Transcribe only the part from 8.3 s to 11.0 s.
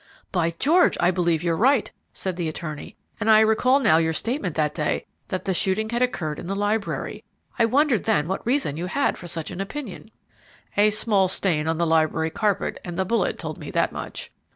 reason you had for such an opinion." "A